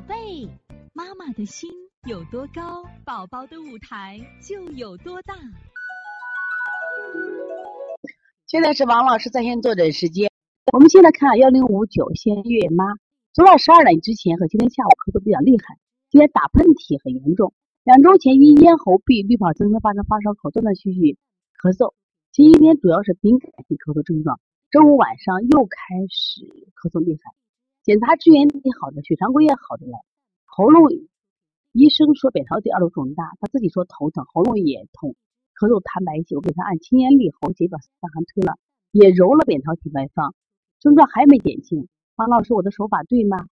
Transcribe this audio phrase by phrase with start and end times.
[0.00, 0.48] 宝贝，
[0.94, 1.70] 妈妈的心
[2.08, 5.34] 有多高，宝宝的舞台就有多大。
[8.46, 10.30] 现在是王老师在线坐诊时间。
[10.72, 12.86] 我们现在看幺零五九先月妈，
[13.34, 15.76] 昨晚十二点之前和今天下午咳嗽比较厉害，
[16.08, 17.52] 今天打喷嚏很严重。
[17.84, 21.18] 两周前因咽喉壁滤泡增生发生发烧口断断续续
[21.60, 21.92] 咳嗽，
[22.32, 24.40] 今天主要是敏感性咳嗽症状。
[24.70, 26.40] 周五晚上又开始
[26.72, 27.34] 咳嗽厉害。
[27.82, 30.04] 检查支原体好的，血常规也好的了，
[30.44, 30.84] 喉咙
[31.72, 35.16] 医生说扁桃体二度肿大，他自己说头疼，喉咙也痛，
[35.56, 38.58] 咳嗽痰白气，我给他按清咽利喉结，把散寒推了，
[38.92, 40.34] 也揉了扁桃体外方，
[40.78, 41.88] 症状还没减轻。
[42.16, 43.48] 王老师，我的手法对吗？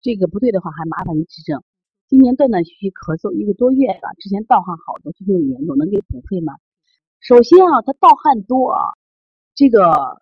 [0.00, 1.64] 这个不对的话，还麻烦您指正。
[2.06, 6.54] 今年断断续续咳嗽一个多月了，之前盗汗好多，最近严重，能给补肺吗？
[7.18, 8.94] 首先啊，他盗汗多啊，
[9.56, 10.21] 这个。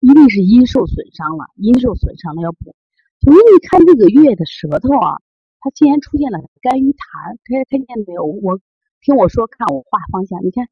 [0.00, 2.76] 一定是阴受损伤了，阴受损伤了要补。
[3.20, 5.20] 从你看这个月的舌头啊，
[5.60, 8.24] 它竟然出现了肝郁痰，大家看见没有？
[8.24, 8.60] 我
[9.00, 10.68] 听我说，看我画方向，你看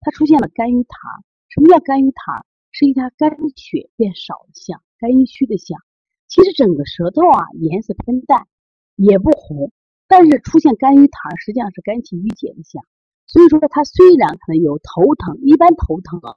[0.00, 1.24] 它出现了肝郁痰。
[1.48, 2.42] 什么叫肝郁痰？
[2.70, 5.80] 是一它肝血变少的象，肝阴虚的象。
[6.28, 8.46] 其实整个舌头啊颜色偏淡，
[8.94, 9.72] 也不红，
[10.06, 12.84] 但是出现肝郁痰，实际上是肝气郁结的象。
[13.26, 16.36] 所以说它虽然可能有头疼，一般头疼啊。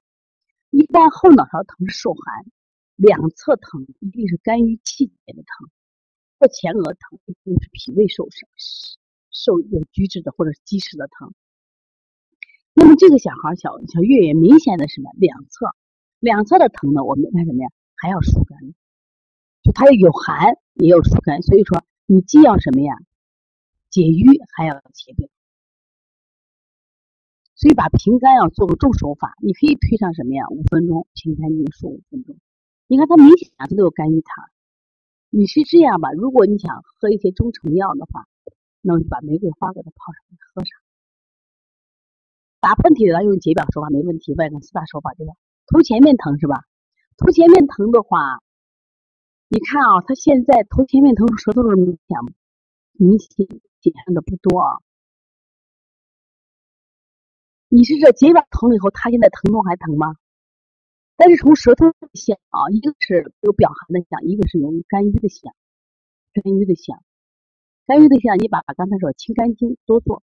[0.72, 2.46] 一般后脑勺疼受寒，
[2.96, 5.70] 两侧疼一定是肝郁气结的疼，
[6.40, 8.50] 或前额疼一定是脾胃受伤、
[9.30, 11.34] 受有拘滞的或者积食的疼。
[12.74, 15.12] 那么这个小孩小小月月明显的什么？
[15.18, 15.76] 两侧
[16.20, 17.04] 两侧的疼呢？
[17.04, 17.70] 我们干什么呀？
[17.98, 18.74] 还要疏肝，
[19.64, 22.96] 就它有寒也有疏肝，所以说你既要什么呀？
[23.90, 24.24] 解郁
[24.56, 25.28] 还要解表。
[27.62, 30.50] 所以把平肝要做个重手法，你可以推上什么呀？
[30.50, 32.36] 五分钟平肝净数五分钟。
[32.88, 34.50] 你看他明显两侧都有肝郁痰，
[35.30, 36.12] 你是这样吧？
[36.12, 38.26] 如果你想喝一些中成药的话，
[38.82, 40.18] 那我就把玫瑰花给他泡上
[40.56, 40.74] 喝上。
[42.60, 45.34] 打喷嚏的用解表手法没问题，外根四大手法对吧？
[45.68, 46.66] 头前面疼是吧？
[47.16, 48.42] 头前面疼的话，
[49.50, 52.18] 你看啊，他现在头前面疼，舌头是明显
[52.98, 53.46] 明显
[53.86, 54.82] 减的不多啊。
[57.74, 60.18] 你是这解表疼了以后，他现在疼痛还疼吗？
[61.16, 65.56] 但是从舌头象啊，一个是有表寒的象，一个是由于肝郁的象，
[66.34, 67.02] 肝郁的象，
[67.88, 70.22] 肝郁的象，你把刚才说清肝经多做，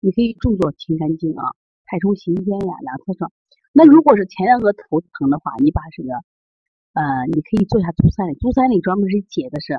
[0.00, 1.52] 你可以重做清肝经啊，
[1.84, 3.30] 太冲、行间呀，两侧上。
[3.74, 6.08] 那如果是前两额头疼的话，你把这个
[6.94, 9.74] 呃，你可以做一下足三里，足三里专门是解的是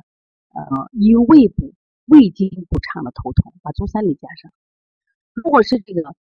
[0.54, 1.74] 呃，因为胃部
[2.06, 4.52] 胃经不畅的头痛，把足三里加上。
[5.34, 6.14] 如果是这个。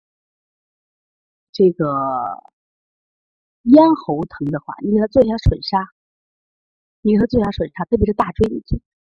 [1.55, 1.87] 这个
[3.63, 5.87] 咽喉疼的话，你给他做一下损伤，
[6.99, 8.45] 你给他做一下损伤，特别是大椎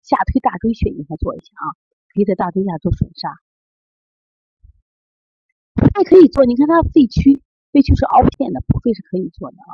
[0.02, 1.72] 下推大椎穴，你给他做一下啊，
[2.12, 3.30] 可以在大椎下做损杀。
[5.96, 7.40] 还可以做，你看他肺区，
[7.72, 9.72] 肺区是凹陷的，补肺是可以做的啊。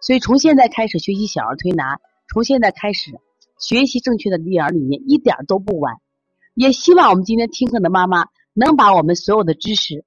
[0.00, 3.20] 所以从现在开始学习小儿推拿，从现在开始
[3.58, 6.00] 学习正确的育儿理念，一点都不晚。
[6.54, 10.06] 也希望我们今天听课的妈妈能把我们所有的知识。